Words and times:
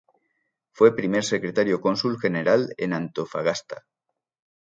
Fue 0.71 0.95
Primer 0.95 1.23
Secretario-Cónsul 1.23 2.19
General 2.19 2.73
en 2.79 2.93
Antofagasta. 2.93 3.85